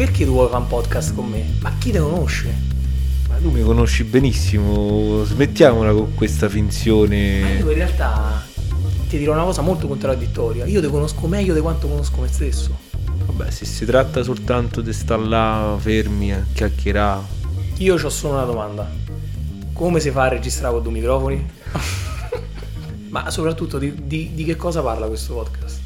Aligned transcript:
perché 0.00 0.24
tu 0.24 0.30
vuoi 0.32 0.48
fare 0.48 0.62
un 0.62 0.66
podcast 0.66 1.14
con 1.14 1.26
me? 1.28 1.44
Ma 1.60 1.74
chi 1.76 1.90
te 1.90 1.98
conosce? 1.98 2.54
Ma 3.28 3.34
tu 3.34 3.50
mi 3.50 3.60
conosci 3.62 4.02
benissimo, 4.04 5.22
smettiamola 5.24 5.92
con 5.92 6.14
questa 6.14 6.46
Ma 6.46 6.52
finzione. 6.52 7.56
io 7.58 7.68
in 7.68 7.74
realtà 7.74 8.42
ti 9.10 9.18
dirò 9.18 9.34
una 9.34 9.42
cosa 9.44 9.60
molto 9.60 9.86
contraddittoria. 9.86 10.64
Io 10.64 10.80
ti 10.80 10.88
conosco 10.88 11.26
meglio 11.26 11.52
di 11.52 11.60
quanto 11.60 11.86
conosco 11.86 12.22
me 12.22 12.28
stesso. 12.28 12.74
Vabbè, 13.26 13.50
se 13.50 13.66
si 13.66 13.84
tratta 13.84 14.22
soltanto 14.22 14.80
di 14.80 14.94
stare 14.94 15.22
là 15.22 15.76
fermi 15.78 16.32
a 16.32 16.46
chiacchierare. 16.50 17.20
Io 17.76 18.02
ho 18.02 18.08
solo 18.08 18.32
una 18.36 18.44
domanda. 18.44 18.90
Come 19.74 20.00
si 20.00 20.10
fa 20.10 20.22
a 20.22 20.28
registrare 20.28 20.72
con 20.72 20.82
due 20.82 20.92
microfoni? 20.92 21.46
Ma 23.10 23.28
soprattutto 23.28 23.76
di, 23.76 24.06
di- 24.06 24.30
di 24.32 24.44
che 24.44 24.56
cosa 24.56 24.80
parla 24.80 25.06
questo 25.08 25.34
podcast? 25.34 25.79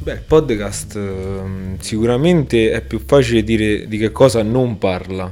Beh, 0.00 0.12
il 0.12 0.22
podcast 0.22 0.96
ehm, 0.96 1.78
sicuramente 1.80 2.70
è 2.70 2.82
più 2.82 3.00
facile 3.00 3.42
dire 3.42 3.86
di 3.88 3.98
che 3.98 4.10
cosa 4.12 4.42
non 4.42 4.78
parla. 4.78 5.30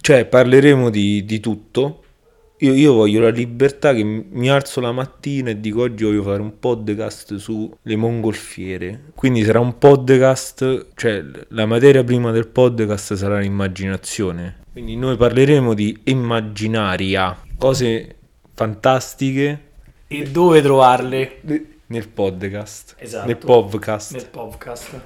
Cioè, 0.00 0.24
parleremo 0.26 0.88
di, 0.88 1.24
di 1.24 1.40
tutto. 1.40 2.02
Io, 2.58 2.72
io 2.72 2.92
voglio 2.94 3.20
la 3.20 3.30
libertà 3.30 3.92
che 3.92 4.04
mi 4.04 4.24
mi 4.30 4.48
alzo 4.48 4.80
la 4.80 4.92
mattina 4.92 5.50
e 5.50 5.60
dico 5.60 5.82
oggi 5.82 6.04
voglio 6.04 6.22
fare 6.22 6.40
un 6.40 6.58
podcast 6.58 7.34
sulle 7.36 7.96
mongolfiere. 7.96 9.12
Quindi 9.14 9.42
sarà 9.44 9.58
un 9.58 9.76
podcast, 9.78 10.86
cioè 10.94 11.22
la 11.48 11.66
materia 11.66 12.04
prima 12.04 12.30
del 12.30 12.46
podcast 12.46 13.14
sarà 13.14 13.40
l'immaginazione. 13.40 14.62
Quindi 14.72 14.96
noi 14.96 15.16
parleremo 15.16 15.74
di 15.74 16.00
immaginaria, 16.04 17.36
cose 17.58 18.16
fantastiche 18.54 19.60
E 20.06 20.22
dove 20.30 20.62
trovarle? 20.62 21.40
Nel 21.94 22.08
podcast, 22.08 22.96
Esatto. 22.98 23.26
nel 23.26 23.36
podcast. 23.36 24.12
Nel 24.14 24.26
podcast. 24.28 25.00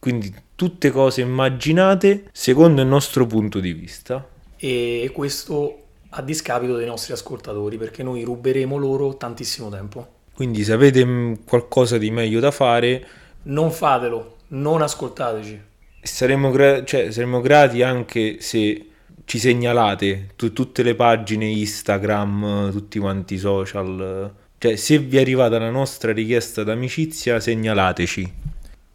Quindi 0.00 0.34
tutte 0.56 0.90
cose 0.90 1.20
immaginate 1.20 2.24
secondo 2.32 2.82
il 2.82 2.88
nostro 2.88 3.26
punto 3.26 3.60
di 3.60 3.72
vista. 3.72 4.26
E 4.56 5.10
questo 5.14 5.76
a 6.10 6.22
discapito 6.22 6.76
dei 6.76 6.86
nostri 6.86 7.12
ascoltatori, 7.12 7.76
perché 7.78 8.02
noi 8.02 8.22
ruberemo 8.24 8.76
loro 8.76 9.16
tantissimo 9.16 9.68
tempo. 9.68 10.14
Quindi 10.34 10.64
se 10.64 10.72
avete 10.72 11.38
qualcosa 11.46 11.96
di 11.98 12.10
meglio 12.10 12.40
da 12.40 12.50
fare, 12.50 13.06
Non 13.42 13.70
fatelo, 13.70 14.36
non 14.48 14.82
ascoltateci. 14.82 15.60
saremo, 16.02 16.50
gra- 16.50 16.82
cioè, 16.84 17.12
saremo 17.12 17.40
grati 17.40 17.82
anche 17.82 18.38
se 18.40 18.86
ci 19.26 19.38
segnalate 19.38 20.30
tu- 20.34 20.52
tutte 20.52 20.82
le 20.82 20.94
pagine 20.96 21.46
Instagram, 21.46 22.72
tutti 22.72 22.98
quanti 22.98 23.34
i 23.34 23.38
social. 23.38 24.34
Cioè, 24.62 24.76
se 24.76 24.98
vi 24.98 25.16
è 25.16 25.22
arrivata 25.22 25.58
la 25.58 25.70
nostra 25.70 26.12
richiesta 26.12 26.62
d'amicizia, 26.62 27.40
segnalateci. 27.40 28.34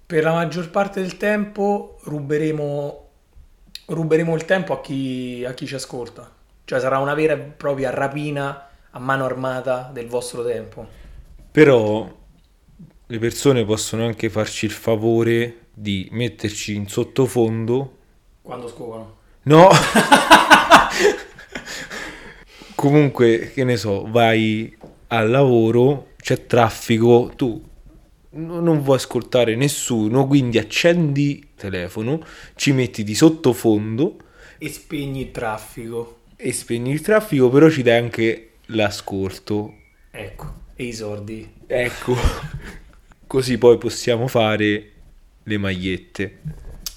Per 0.05 0.23
la 0.23 0.31
maggior 0.31 0.69
parte 0.69 1.02
del 1.02 1.17
tempo 1.17 1.97
ruberemo, 2.03 3.09
ruberemo 3.88 4.36
il 4.36 4.45
tempo 4.45 4.73
a 4.73 4.81
chi, 4.81 5.43
a 5.43 5.55
chi 5.55 5.66
ci 5.66 5.73
ascolta. 5.73 6.31
Cioè 6.66 6.80
sarà 6.80 6.99
una 6.99 7.16
vera 7.16 7.33
e 7.33 7.38
propria 7.38 7.89
rapina 7.89 8.69
a 8.91 8.99
mano 8.99 9.25
armata 9.25 9.89
del 9.91 10.05
vostro 10.05 10.45
tempo. 10.45 10.86
Però 11.49 12.16
le 13.08 13.17
persone 13.17 13.66
possono 13.66 14.05
anche 14.05 14.30
farci 14.30 14.66
il 14.66 14.71
favore 14.71 15.61
di 15.73 16.08
metterci 16.11 16.75
in 16.75 16.88
sottofondo 16.88 17.97
Quando 18.43 18.67
scopano. 18.67 19.17
No. 19.41 19.69
Comunque, 22.75 23.52
che 23.52 23.63
ne 23.63 23.77
so, 23.77 24.05
vai 24.08 24.77
al 25.08 25.30
lavoro, 25.30 26.14
c'è 26.17 26.45
traffico, 26.45 27.31
tu 27.36 27.61
no- 28.32 28.60
non 28.60 28.82
vuoi 28.82 28.98
ascoltare 28.98 29.55
nessuno, 29.55 30.27
quindi 30.27 30.58
accendi 30.58 31.38
il 31.39 31.48
telefono, 31.55 32.23
ci 32.55 32.71
metti 32.73 33.04
di 33.04 33.16
sottofondo 33.16 34.17
E 34.58 34.70
spegni 34.70 35.21
il 35.21 35.32
traffico. 35.32 36.21
e 36.36 36.52
spegni 36.52 36.92
il 36.92 37.02
traffico, 37.02 37.49
però 37.49 37.70
ci 37.70 37.82
dai 37.83 37.98
anche 37.98 38.52
l'ascolto. 38.67 39.73
Ecco, 40.11 40.54
e 40.76 40.83
i 40.86 40.93
sordi. 40.93 41.54
Ecco, 41.67 42.16
così 43.27 43.58
poi 43.58 43.77
possiamo 43.77 44.27
fare 44.27 44.92
le 45.43 45.58
magliette. 45.58 46.42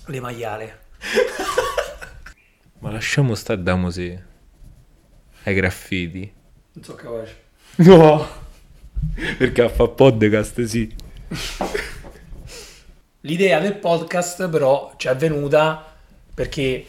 Le 0.07 0.21
maiale. 0.21 0.79
Ma 2.81 2.91
lasciamo 2.93 3.35
stare 3.35 3.63
da 3.63 3.75
Mosè 3.75 4.23
ai 5.45 5.55
graffiti. 5.55 6.33
Non 6.73 6.85
so 6.85 6.95
capace. 6.95 7.47
No, 7.77 8.27
perché 9.37 9.63
a 9.63 9.69
fa 9.69 9.89
podcast 9.89 10.63
sì. 10.65 10.93
L'idea 13.23 13.61
del 13.61 13.77
podcast 13.77 14.49
però 14.49 14.95
ci 14.97 15.09
è 15.09 15.17
venuta 15.17 15.85
perché 16.35 16.85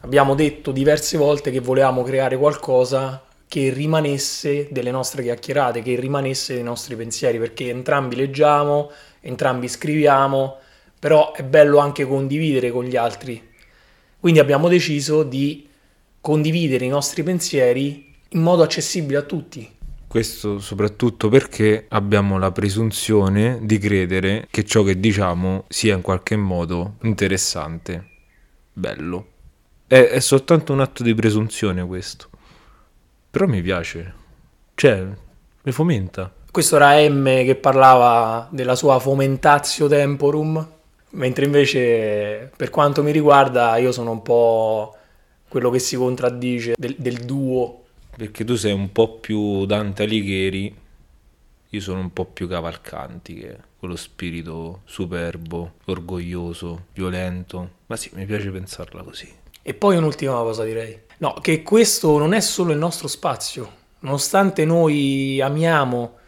abbiamo 0.00 0.34
detto 0.34 0.70
diverse 0.70 1.16
volte 1.16 1.50
che 1.50 1.60
volevamo 1.60 2.02
creare 2.02 2.36
qualcosa 2.36 3.22
che 3.48 3.70
rimanesse 3.70 4.68
delle 4.70 4.90
nostre 4.90 5.22
chiacchierate, 5.22 5.82
che 5.82 6.00
rimanesse 6.00 6.54
dei 6.54 6.62
nostri 6.62 6.96
pensieri, 6.96 7.38
perché 7.38 7.68
entrambi 7.68 8.16
leggiamo, 8.16 8.90
entrambi 9.20 9.68
scriviamo, 9.68 10.58
però 10.98 11.32
è 11.32 11.42
bello 11.42 11.78
anche 11.78 12.06
condividere 12.06 12.70
con 12.70 12.84
gli 12.84 12.96
altri. 12.96 13.50
Quindi 14.18 14.40
abbiamo 14.40 14.68
deciso 14.68 15.22
di 15.22 15.68
condividere 16.20 16.84
i 16.84 16.88
nostri 16.88 17.22
pensieri 17.22 18.14
in 18.30 18.40
modo 18.40 18.62
accessibile 18.62 19.18
a 19.18 19.22
tutti. 19.22 19.70
Questo 20.12 20.58
soprattutto 20.58 21.30
perché 21.30 21.86
abbiamo 21.88 22.36
la 22.36 22.52
presunzione 22.52 23.60
di 23.62 23.78
credere 23.78 24.46
che 24.50 24.62
ciò 24.62 24.82
che 24.82 25.00
diciamo 25.00 25.64
sia 25.68 25.94
in 25.94 26.02
qualche 26.02 26.36
modo 26.36 26.96
interessante, 27.04 28.08
bello. 28.74 29.26
È, 29.86 29.98
è 29.98 30.20
soltanto 30.20 30.74
un 30.74 30.80
atto 30.80 31.02
di 31.02 31.14
presunzione 31.14 31.86
questo. 31.86 32.28
Però 33.30 33.46
mi 33.46 33.62
piace. 33.62 34.12
Cioè, 34.74 35.02
mi 35.62 35.72
fomenta. 35.72 36.30
Questo 36.50 36.76
era 36.76 37.00
M 37.08 37.24
che 37.46 37.54
parlava 37.54 38.48
della 38.50 38.74
sua 38.74 38.98
fomentatio 38.98 39.88
temporum, 39.88 40.68
mentre 41.12 41.46
invece 41.46 42.52
per 42.54 42.68
quanto 42.68 43.02
mi 43.02 43.12
riguarda 43.12 43.78
io 43.78 43.92
sono 43.92 44.10
un 44.10 44.20
po' 44.20 44.94
quello 45.48 45.70
che 45.70 45.78
si 45.78 45.96
contraddice 45.96 46.74
del, 46.76 46.96
del 46.98 47.24
duo. 47.24 47.81
Perché 48.16 48.44
tu 48.44 48.56
sei 48.56 48.72
un 48.72 48.92
po' 48.92 49.18
più 49.18 49.64
Dante 49.66 50.02
Alighieri, 50.02 50.74
io 51.68 51.80
sono 51.80 52.00
un 52.00 52.12
po' 52.12 52.26
più 52.26 52.46
Cavalcanti, 52.46 53.34
che 53.34 53.56
quello 53.78 53.96
spirito 53.96 54.82
superbo, 54.84 55.74
orgoglioso, 55.86 56.86
violento. 56.92 57.70
Ma 57.86 57.96
sì, 57.96 58.10
mi 58.14 58.26
piace 58.26 58.50
pensarla 58.50 59.02
così. 59.02 59.32
E 59.62 59.74
poi 59.74 59.96
un'ultima 59.96 60.34
cosa 60.34 60.64
direi. 60.64 61.00
No, 61.18 61.34
che 61.34 61.62
questo 61.62 62.18
non 62.18 62.34
è 62.34 62.40
solo 62.40 62.72
il 62.72 62.78
nostro 62.78 63.08
spazio. 63.08 63.80
Nonostante 64.00 64.64
noi 64.64 65.40
amiamo 65.40 66.18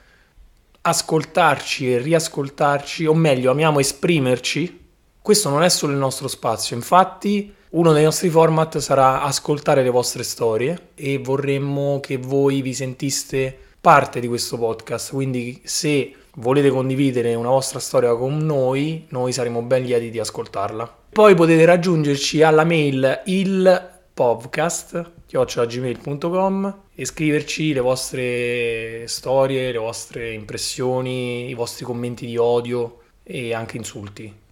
ascoltarci 0.81 1.93
e 1.93 1.99
riascoltarci, 1.99 3.05
o 3.07 3.15
meglio, 3.15 3.51
amiamo 3.51 3.81
esprimerci, 3.81 4.84
questo 5.25 5.49
non 5.49 5.63
è 5.63 5.71
solo 5.71 5.95
il 5.95 5.99
nostro 5.99 6.29
spazio. 6.29 6.77
Infatti, 6.77 7.51
uno 7.71 7.95
dei 7.95 8.05
nostri 8.05 8.29
format 8.29 8.77
sarà 8.77 9.23
ascoltare 9.23 9.83
le 9.83 9.89
vostre 9.89 10.23
storie 10.23 10.89
e 10.95 11.17
vorremmo 11.17 11.99
che 12.01 12.19
voi 12.19 12.61
vi 12.61 12.75
sentiste 12.75 13.57
parte 13.81 14.21
di 14.21 14.29
questo 14.29 14.59
podcast. 14.59 15.13
Quindi, 15.13 15.63
se 15.65 16.15
volete 16.35 16.69
condividere 16.69 17.35
una 17.37 17.49
vostra 17.49 17.79
storia 17.79 18.15
con 18.15 18.37
noi, 18.37 19.07
noi 19.09 19.33
saremo 19.33 19.63
ben 19.63 19.85
lieti 19.85 20.11
di 20.11 20.19
ascoltarla. 20.19 20.95
Poi 21.13 21.35
potete 21.35 21.65
raggiungerci 21.65 22.43
alla 22.43 22.65
mail 22.65 23.23
il 23.25 23.93
podcast 24.13 25.13
chiocciolagmail.com 25.25 26.81
e 26.95 27.05
scriverci 27.07 27.73
le 27.73 27.81
vostre 27.81 29.07
storie, 29.07 29.73
le 29.73 29.79
vostre 29.79 30.35
impressioni, 30.35 31.49
i 31.49 31.55
vostri 31.55 31.87
commenti 31.87 32.27
di 32.27 32.37
odio 32.37 32.99
e 33.23 33.55
anche 33.55 33.79
insulti. 33.79 34.43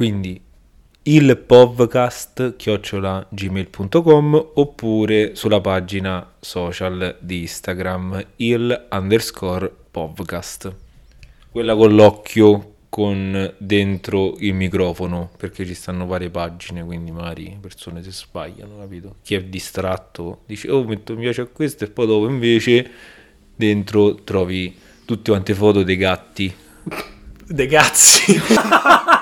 Quindi 0.00 0.40
il 1.02 1.36
podcast 1.36 2.56
chiocciolagmail.com 2.56 4.52
oppure 4.54 5.34
sulla 5.34 5.60
pagina 5.60 6.26
social 6.40 7.18
di 7.20 7.40
Instagram 7.40 8.28
il 8.36 8.86
underscore 8.92 9.70
podcast. 9.90 10.74
Quella 11.50 11.76
con 11.76 11.94
l'occhio 11.94 12.76
con 12.88 13.52
dentro 13.58 14.36
il 14.38 14.54
microfono 14.54 15.32
perché 15.36 15.66
ci 15.66 15.74
stanno 15.74 16.06
varie 16.06 16.30
pagine 16.30 16.82
quindi 16.82 17.10
magari 17.10 17.58
persone 17.60 18.02
si 18.02 18.10
sbagliano 18.10 18.78
capito 18.78 19.16
chi 19.22 19.34
è 19.34 19.44
distratto 19.44 20.44
dice 20.46 20.70
oh 20.70 20.82
metto 20.82 21.14
mi 21.14 21.20
piace 21.20 21.42
a 21.42 21.46
questo 21.46 21.84
e 21.84 21.90
poi 21.90 22.06
dopo 22.06 22.26
invece 22.26 22.90
dentro 23.54 24.14
trovi 24.14 24.74
tutte 25.04 25.30
quante 25.30 25.52
foto 25.52 25.82
dei 25.82 25.96
gatti 25.98 26.54
De 27.52 27.66
cazzi! 27.66 28.40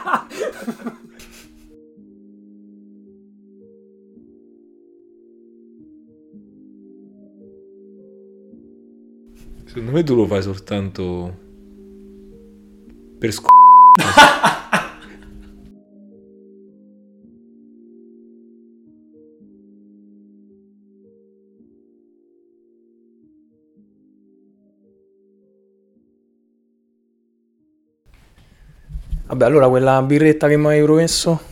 secondo 9.64 9.92
me 9.92 10.02
tu 10.02 10.14
lo 10.14 10.26
fai 10.26 10.42
soltanto 10.42 11.38
per 13.18 13.32
sc... 13.32 13.46
Vabbè, 29.28 29.44
allora 29.44 29.68
quella 29.68 30.00
birretta 30.00 30.48
che 30.48 30.56
mi 30.56 30.64
avevi 30.68 30.84
promesso? 30.84 31.47